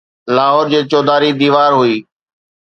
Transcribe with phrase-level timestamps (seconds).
[0.35, 1.95] لاهور جي چوڌاري ديوار هئي